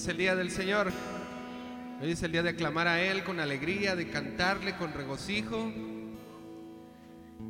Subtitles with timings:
[0.00, 0.90] es el día del Señor.
[2.00, 5.70] Hoy es el día de aclamar a Él con alegría, de cantarle con regocijo,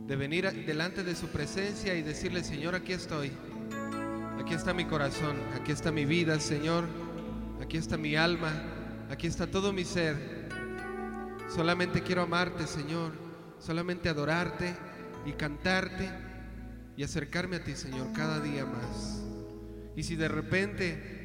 [0.09, 3.31] de venir delante de su presencia y decirle, Señor, aquí estoy.
[4.41, 6.89] Aquí está mi corazón, aquí está mi vida, Señor.
[7.63, 8.51] Aquí está mi alma,
[9.11, 10.49] aquí está todo mi ser.
[11.55, 13.13] Solamente quiero amarte, Señor.
[13.61, 14.75] Solamente adorarte
[15.25, 16.11] y cantarte
[16.97, 19.23] y acercarme a ti, Señor, cada día más.
[19.95, 21.20] Y si de repente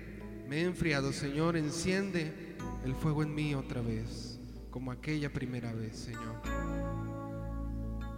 [0.47, 5.97] me he enfriado, Señor, enciende el fuego en mí otra vez, como aquella primera vez,
[5.97, 6.41] Señor.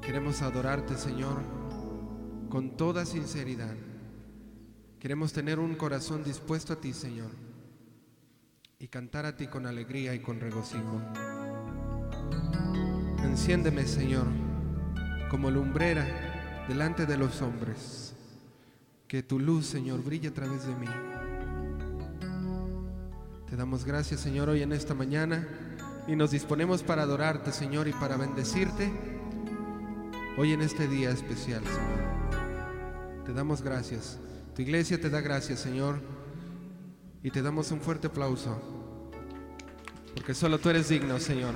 [0.01, 1.41] Queremos adorarte, Señor,
[2.49, 3.75] con toda sinceridad.
[4.99, 7.31] Queremos tener un corazón dispuesto a ti, Señor,
[8.79, 11.01] y cantar a ti con alegría y con regocijo.
[13.23, 14.27] Enciéndeme, Señor,
[15.29, 18.15] como lumbrera delante de los hombres.
[19.07, 20.87] Que tu luz, Señor, brille a través de mí.
[23.49, 25.47] Te damos gracias, Señor, hoy en esta mañana
[26.05, 28.91] y nos disponemos para adorarte, Señor, y para bendecirte
[30.37, 33.23] hoy en este día especial, Señor.
[33.25, 34.19] Te damos gracias.
[34.53, 36.01] Tu iglesia te da gracias, Señor,
[37.23, 38.61] y te damos un fuerte aplauso,
[40.13, 41.53] porque solo tú eres digno, Señor.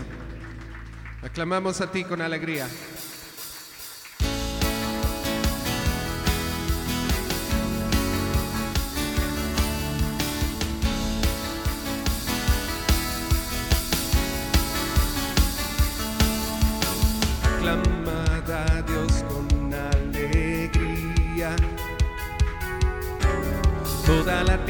[1.22, 2.70] Aclamamos a ti con alegría.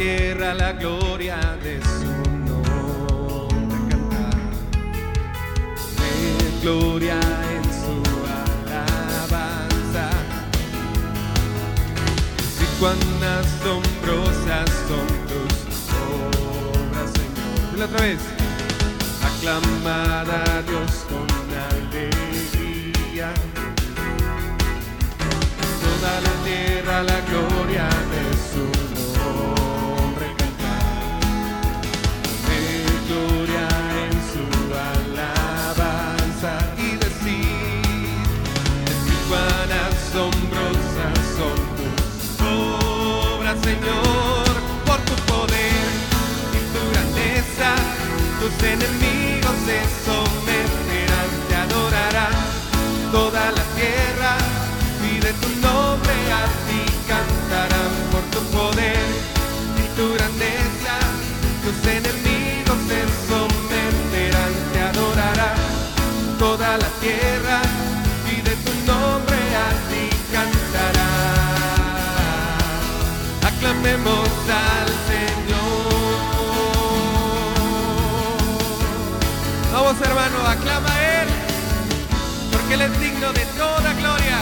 [0.02, 2.12] Tierra la gloria de su
[2.50, 4.36] nombre cantar.
[6.00, 7.20] De gloria
[7.56, 7.96] en su
[8.42, 10.06] alabanza.
[12.64, 12.98] Y cuán
[13.40, 15.56] asombrosas son tus
[16.18, 17.56] obras, Señor.
[17.72, 18.22] Dile otra vez.
[19.30, 21.28] Aclamad a Dios con
[21.70, 23.30] alegría.
[25.84, 27.88] Toda la tierra la gloria
[80.00, 81.28] Hermano, aclama a Él,
[82.50, 84.38] porque Él es digno de toda gloria.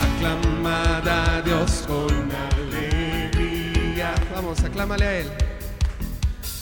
[0.00, 4.14] Aclamad a Dios con alegría.
[4.34, 5.30] Vamos, aclámale a Él.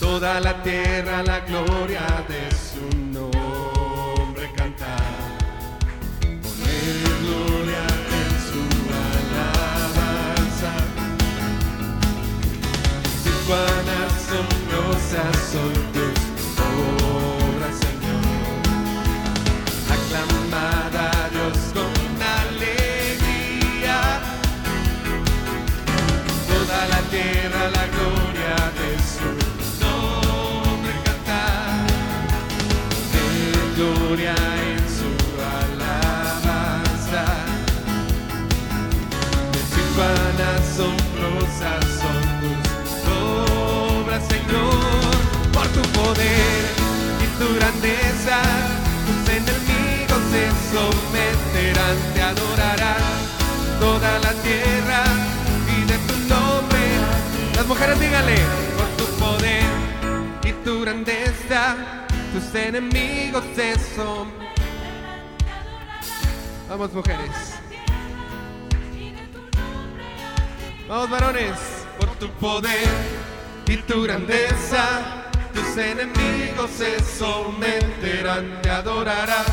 [0.00, 5.27] Toda la tierra la gloria de su nombre cantar.
[13.48, 15.54] Si cuán asombrosas
[52.28, 53.02] adorarán
[53.80, 55.02] toda la tierra
[55.76, 56.84] y de tu nombre.
[57.54, 58.36] Las mujeres díganle,
[58.76, 59.64] por tu poder
[60.44, 61.76] y tu grandeza,
[62.32, 64.48] tus enemigos se someterán.
[66.68, 67.54] Vamos mujeres.
[70.86, 71.58] Vamos varones,
[71.98, 72.88] por tu poder
[73.66, 74.84] y tu grandeza,
[75.54, 79.44] tus enemigos se someterán, te adorarán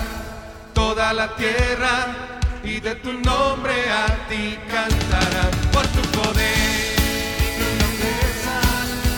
[0.73, 2.34] toda la tierra
[2.65, 6.95] y de tu nombre a ti cantarán por tu poder.
[7.57, 8.55] tu grandeza,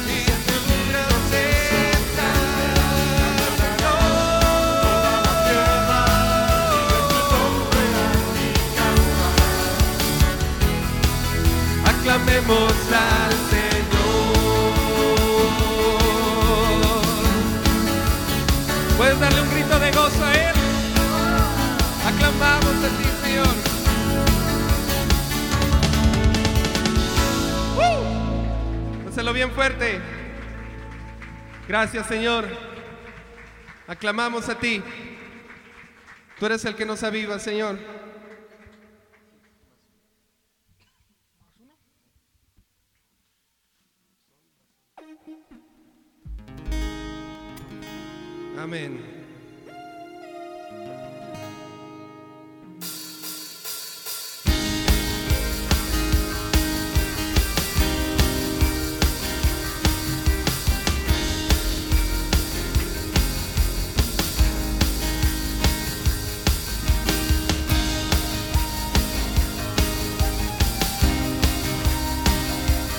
[0.05, 0.57] y de tu
[0.89, 2.27] grandeza,
[3.83, 6.03] toda la tierra
[6.75, 7.85] y de tu nombre.
[11.91, 13.77] Aclamemos al Señor.
[18.97, 20.55] Puedes darle un grito de gozo a Él.
[22.07, 23.06] Aclamamos a ti,
[29.18, 30.00] Dáselo bien fuerte.
[31.68, 32.46] Gracias, Señor.
[33.88, 34.84] Aclamamos a ti.
[36.38, 37.80] Tú eres el que nos aviva, Señor.
[48.60, 49.17] Amén.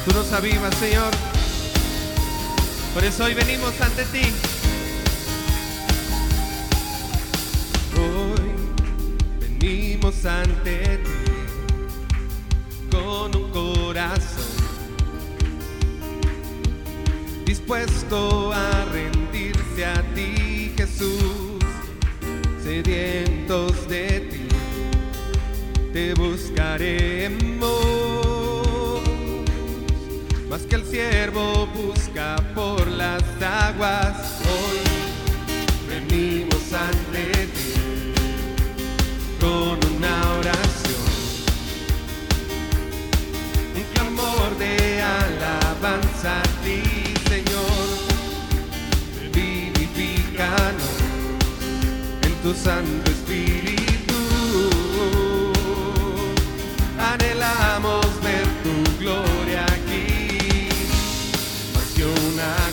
[0.09, 1.11] Tú nos avivas, Señor.
[2.95, 4.23] Por eso hoy venimos ante ti.
[7.95, 8.41] Hoy
[9.39, 11.11] venimos ante ti
[12.91, 14.45] con un corazón
[17.45, 21.59] dispuesto a rendirse a ti, Jesús,
[22.63, 24.49] sedientos de ti,
[25.93, 28.08] te buscaremos,
[30.67, 34.41] que el siervo busca por las aguas.
[34.43, 34.79] Hoy
[35.89, 37.75] venimos ante ti
[39.41, 41.05] con una oración,
[43.77, 46.83] un clamor de alabanza a ti,
[47.29, 47.79] Señor.
[49.33, 50.95] Vivifícanos
[52.23, 54.15] en tu Santo Espíritu.
[56.99, 59.48] Anhelamos ver tu gloria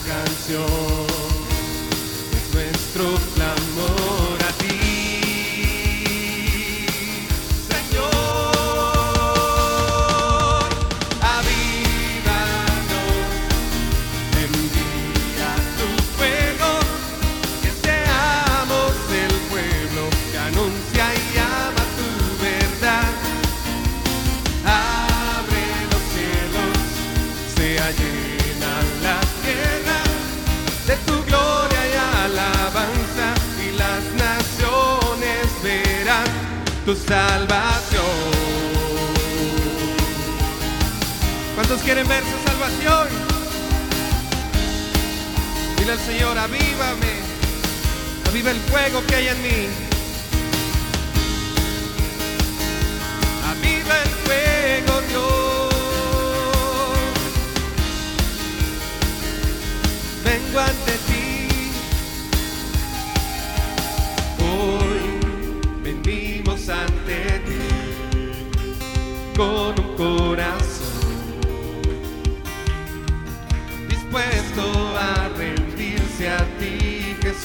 [0.05, 0.65] canción.
[2.31, 4.14] Es nuestro clamor
[36.85, 38.05] tu salvación.
[41.55, 43.07] ¿Cuántos quieren ver su salvación?
[45.77, 47.13] Dile al Señor, avívame,
[48.29, 49.67] aviva el fuego que hay en mí.
[53.49, 54.84] Aviva el fuego,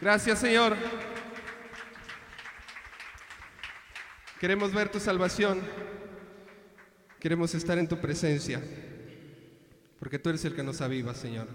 [0.06, 0.78] Gracias, Señor.
[4.40, 5.64] Queremos ver tu salvación.
[7.20, 8.62] Queremos estar en tu presencia.
[9.98, 11.48] Porque tú eres el que nos aviva, Señor.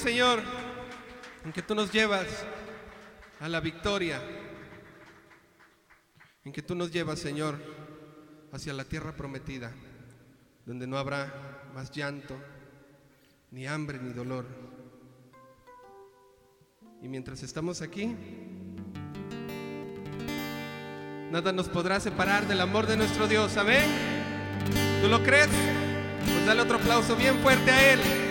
[0.00, 0.40] Señor,
[1.44, 2.26] en que tú nos llevas
[3.38, 4.18] a la victoria,
[6.42, 7.58] en que tú nos llevas, Señor,
[8.50, 9.72] hacia la tierra prometida,
[10.64, 12.34] donde no habrá más llanto,
[13.50, 14.46] ni hambre, ni dolor.
[17.02, 18.16] Y mientras estamos aquí,
[21.30, 23.54] nada nos podrá separar del amor de nuestro Dios.
[23.58, 23.84] Amén.
[25.02, 25.48] ¿Tú lo crees?
[26.24, 28.29] Pues dale otro aplauso bien fuerte a Él.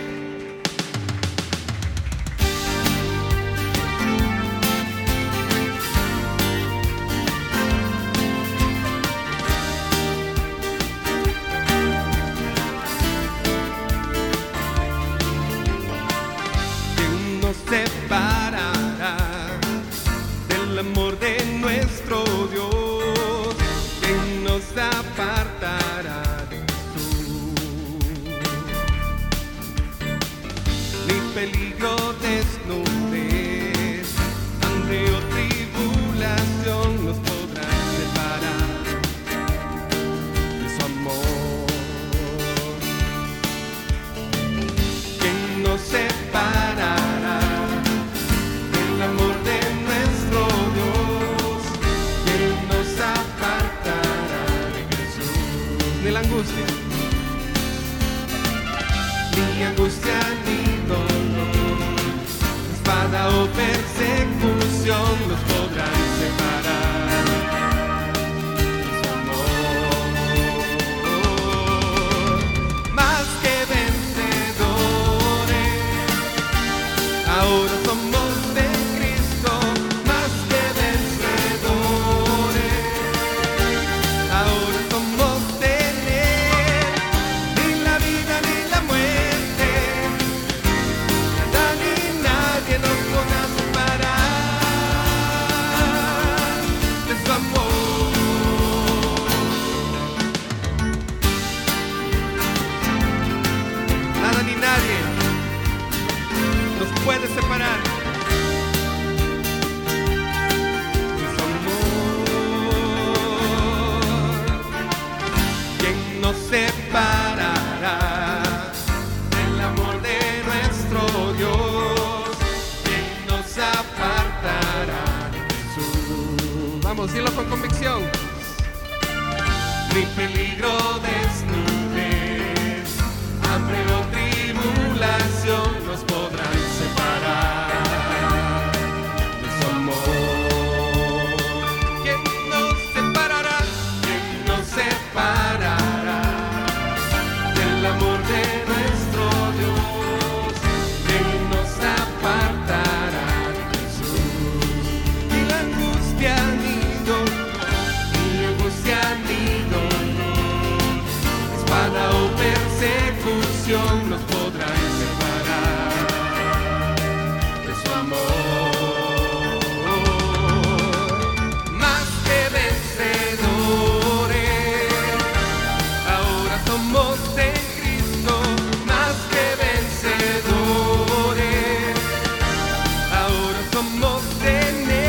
[184.60, 184.99] tener.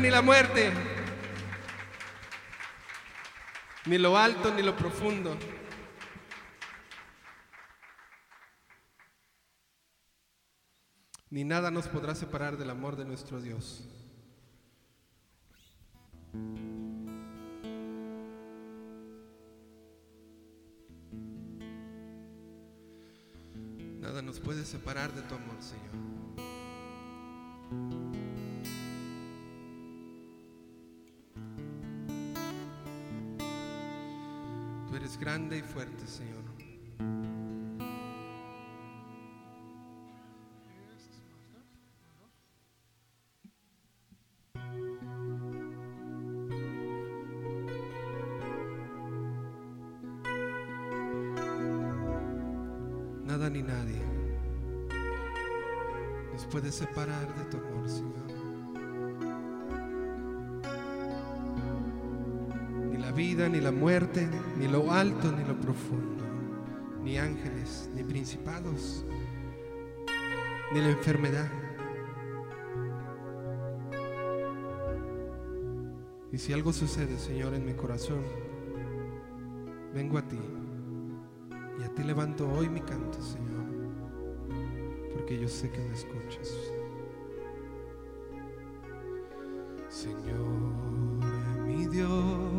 [0.00, 0.72] Ni la muerte,
[3.86, 5.36] ni lo alto ni lo profundo.
[11.30, 13.88] Ni nada nos podrá separar del amor de nuestro Dios.
[24.00, 26.11] Nada nos puede separar de tu amor, Señor.
[35.22, 36.41] Grande y fuerte, Señor.
[63.34, 66.22] Ni la muerte, ni lo alto, ni lo profundo,
[67.02, 69.06] ni ángeles, ni principados,
[70.72, 71.50] ni la enfermedad.
[76.30, 78.22] Y si algo sucede, Señor, en mi corazón,
[79.94, 80.38] vengo a ti.
[81.80, 83.64] Y a ti levanto hoy mi canto, Señor,
[85.14, 86.72] porque yo sé que me escuchas.
[89.88, 90.92] Señor,
[91.66, 92.51] mi Dios,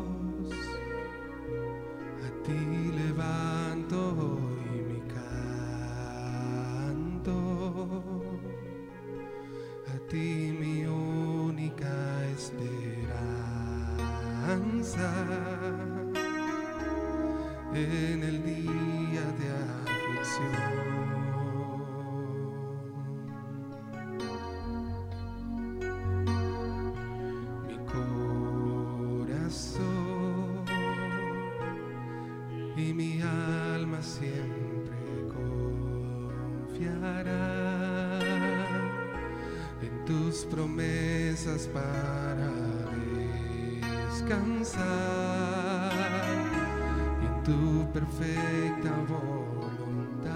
[47.93, 50.33] perfecta voluntad.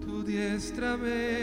[0.00, 1.37] Tu diestra me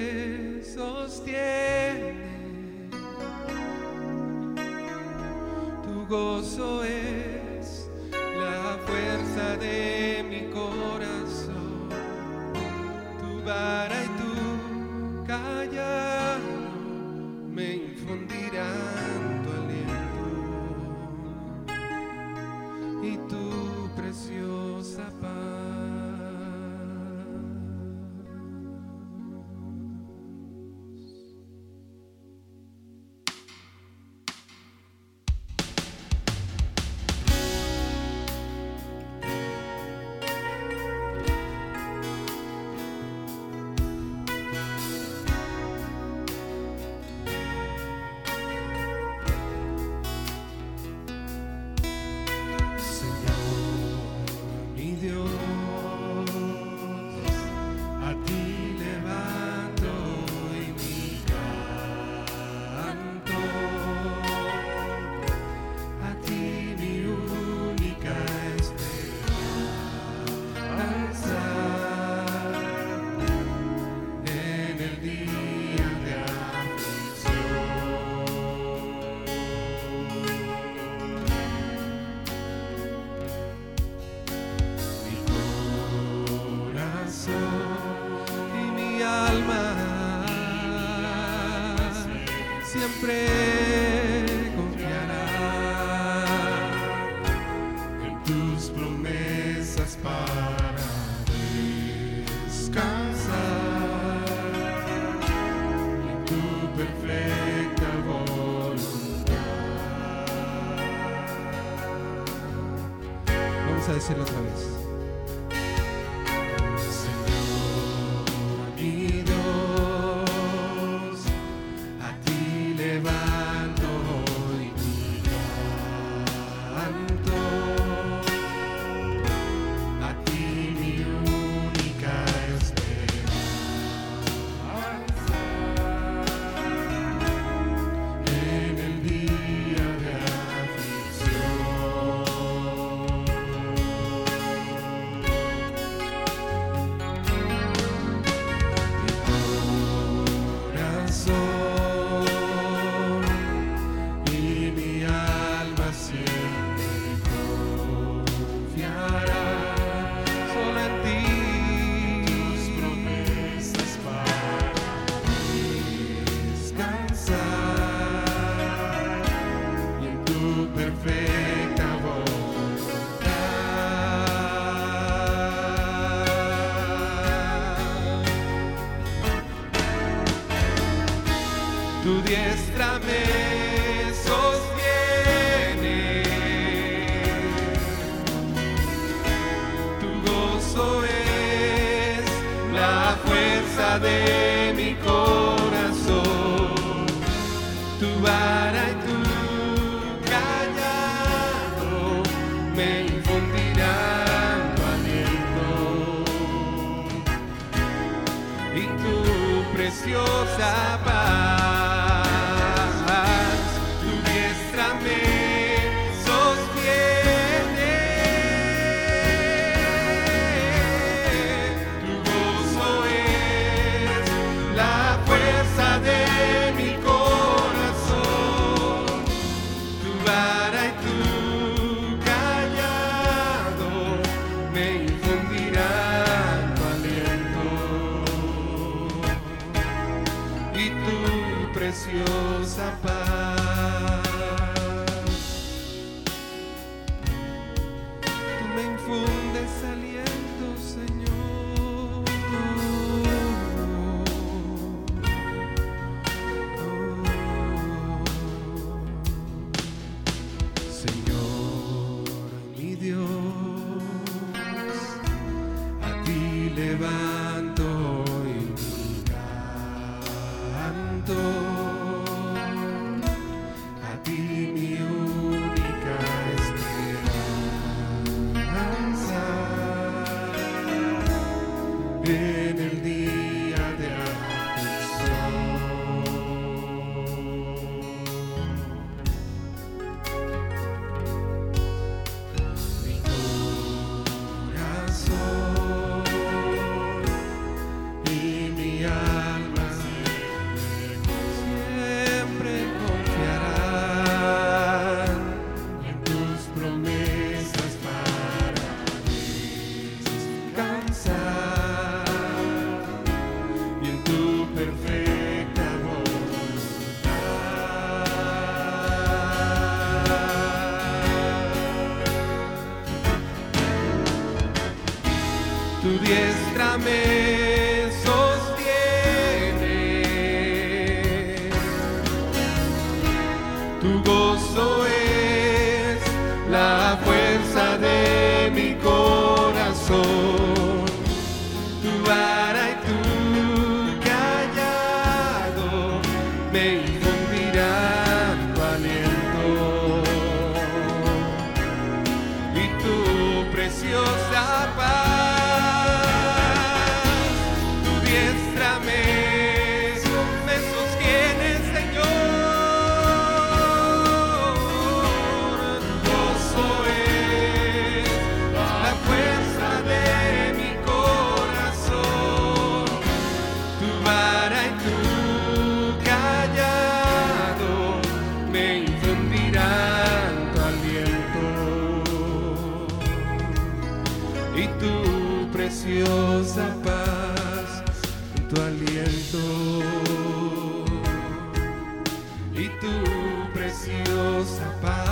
[392.78, 395.25] y tu preciosa paz,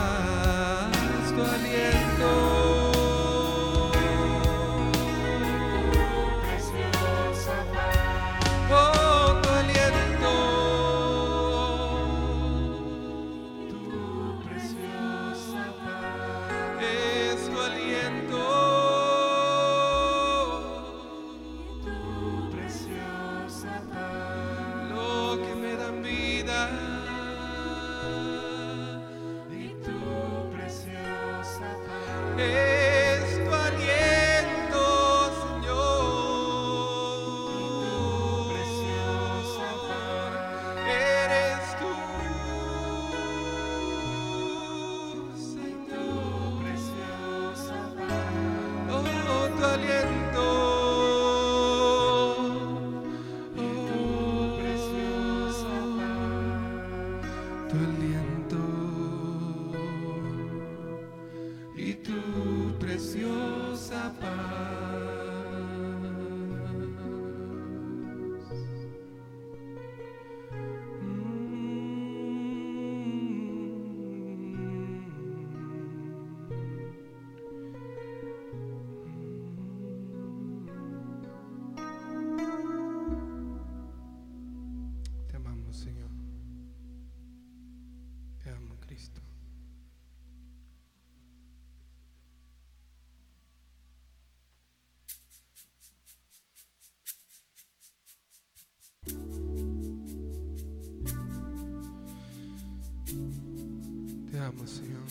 [104.31, 105.01] Te amo, Señor.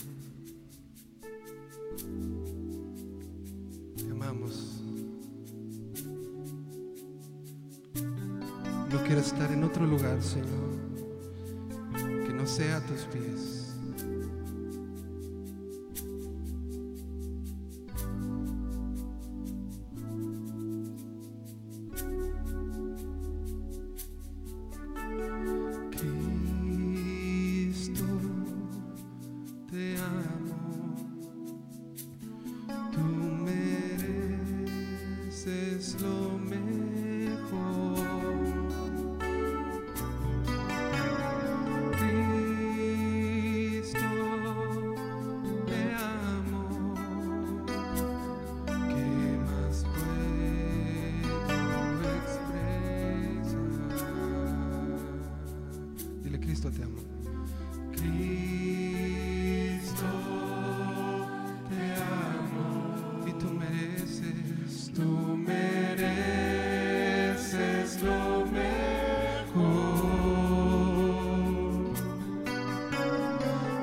[3.97, 4.83] Te amamos.
[8.91, 10.49] No quiero estar en otro lugar, Señor,
[12.27, 13.62] que no sea a tus pies.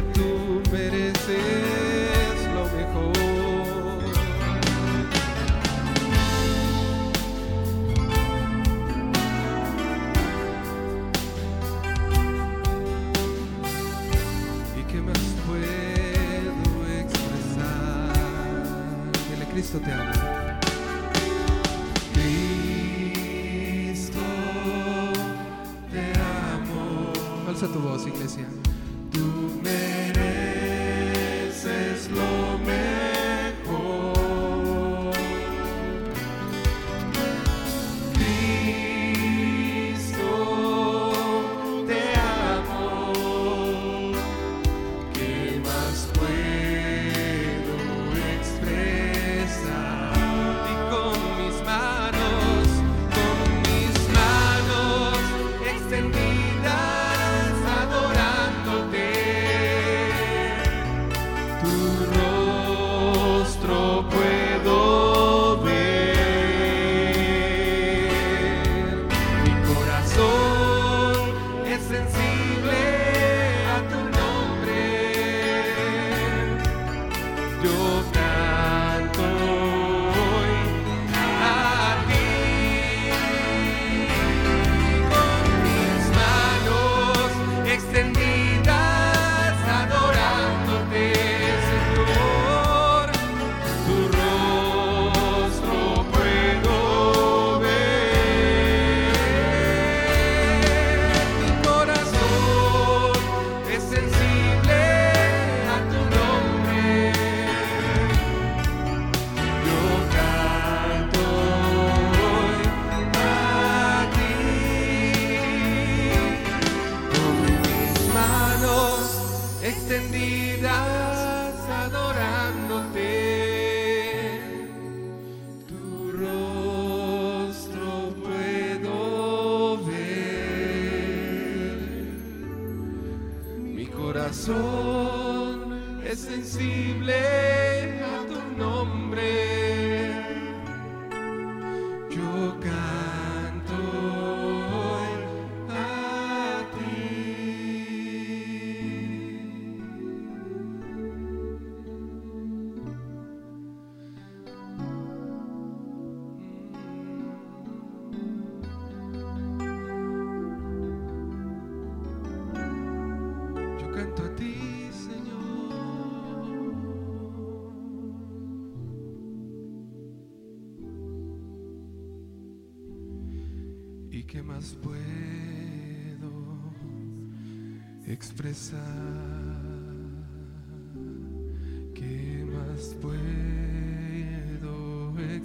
[0.00, 0.59] tú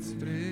[0.05, 0.44] despre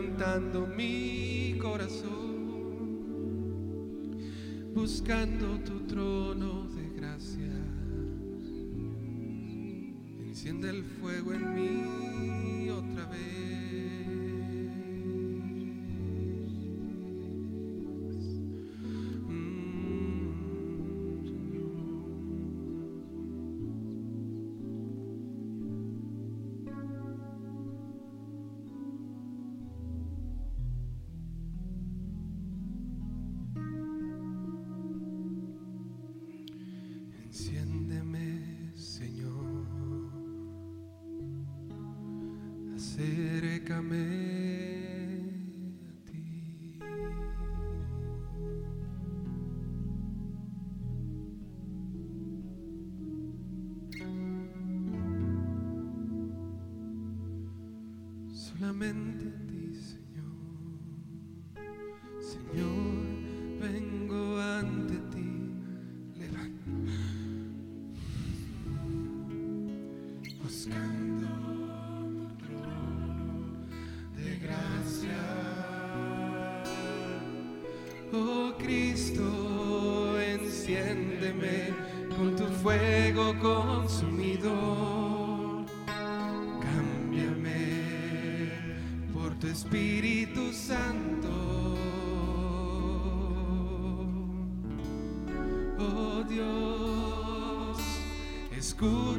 [0.00, 2.08] levantando mi corazón,
[4.72, 5.37] buscando.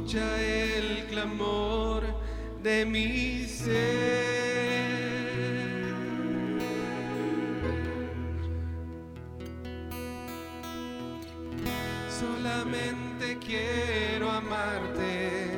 [0.09, 2.03] escucha el clamor
[2.63, 4.39] de mi ser.
[12.09, 15.51] Solamente quiero amarte,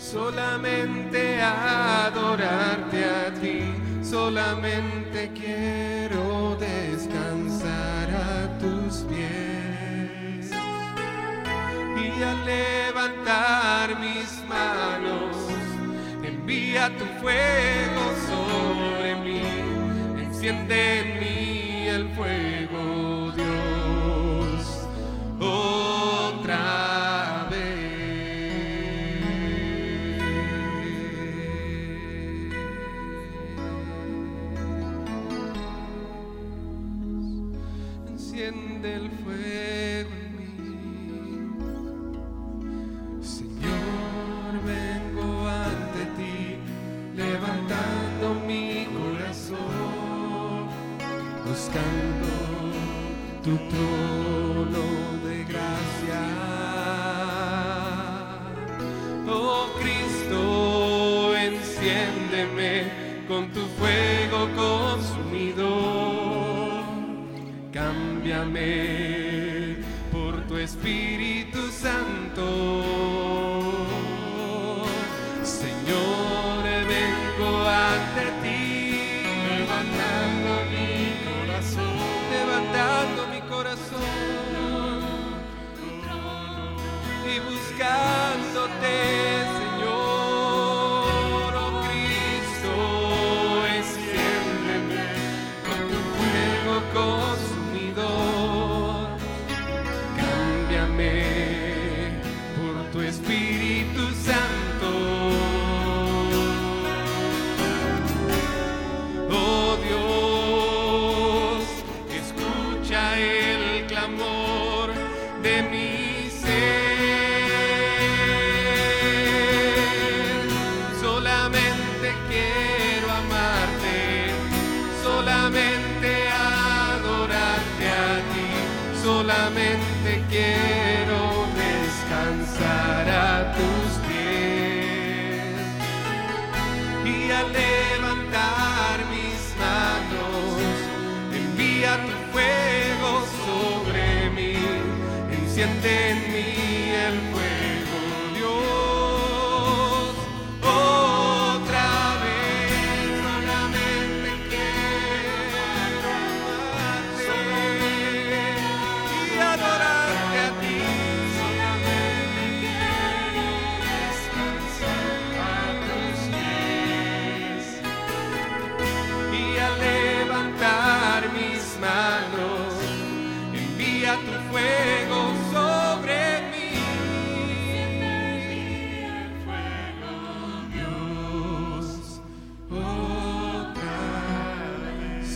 [0.00, 3.60] solamente adorarte a ti,
[4.02, 7.59] solamente quiero descansar
[12.22, 15.36] a levantar mis manos.
[16.22, 19.42] Envía tu fuego sobre mí,
[20.20, 21.19] enciende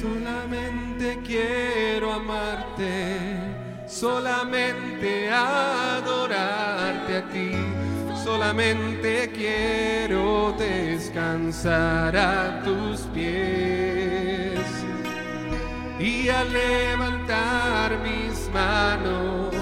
[0.04, 3.16] Solamente quiero amarte,
[3.86, 7.52] solamente adorarte a ti.
[8.22, 14.60] Solamente quiero descansar a tus pies
[15.98, 19.54] y al levantar mis manos,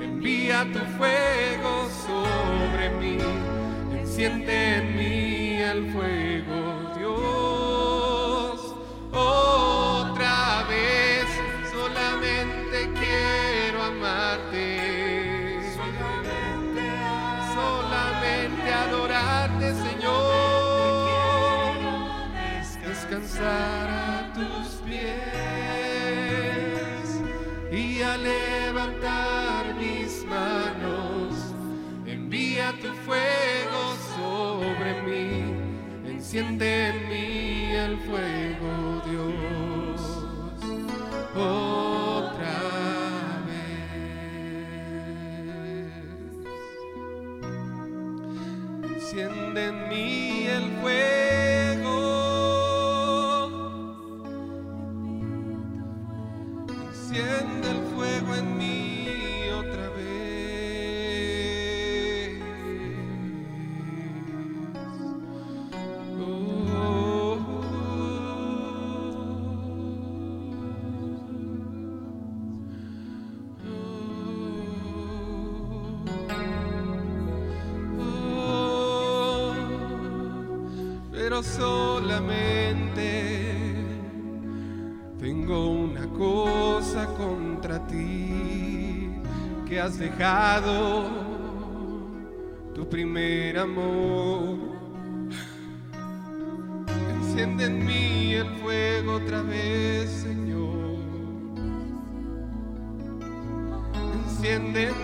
[0.00, 3.18] envía tu fuego sobre mí,
[3.98, 6.23] enciende en mí el fuego,
[23.40, 25.10] a tus pies
[27.72, 31.54] y al levantar mis manos,
[32.06, 35.54] envía tu fuego sobre mí,
[36.08, 38.33] enciende en mí el fuego,
[81.44, 83.34] solamente
[85.18, 89.10] tengo una cosa contra ti,
[89.66, 91.04] que has dejado
[92.74, 94.58] tu primer amor.
[97.14, 100.96] Enciende en mí el fuego otra vez, Señor.
[104.24, 105.03] Enciende en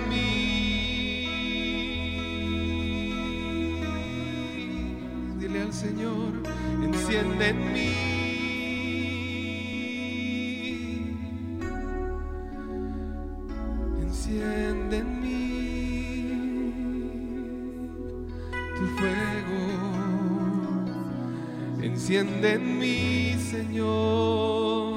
[22.11, 24.97] Enciende en mí, Señor,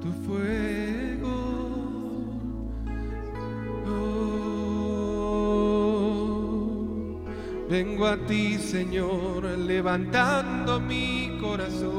[0.00, 1.34] tu fuego.
[3.86, 5.20] Oh,
[7.68, 11.92] vengo a ti, Señor, levantando mi corazón.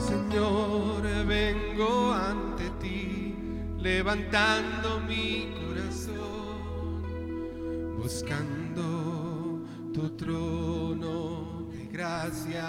[0.00, 3.36] Señor, vengo ante ti,
[3.78, 4.99] levantando
[10.00, 12.66] tu trono de gracia.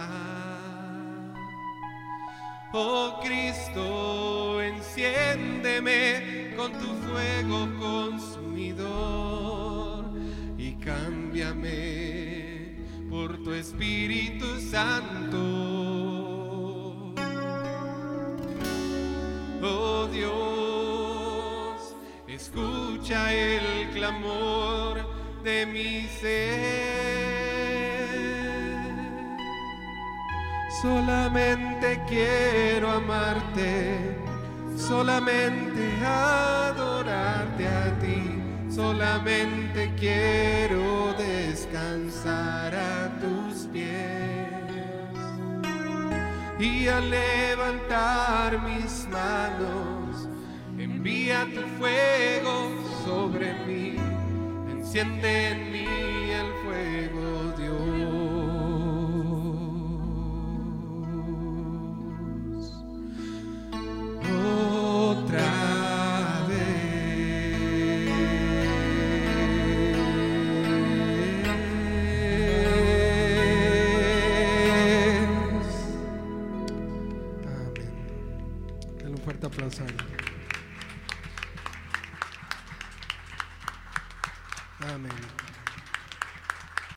[2.74, 8.84] Oh Cristo, enciéndeme con tu fuego consumidor
[10.58, 12.76] y cámbiame
[13.10, 15.38] por tu Espíritu Santo.
[19.64, 21.96] Oh Dios,
[22.28, 27.01] escucha el clamor de mi ser.
[30.82, 34.16] Solamente quiero amarte,
[34.76, 43.92] solamente adorarte a ti, solamente quiero descansar a tus pies.
[46.60, 50.28] Y al levantar mis manos,
[50.80, 52.72] envía tu fuego
[53.06, 53.98] sobre mí,
[54.72, 55.88] enciende en mí
[56.32, 57.21] el fuego,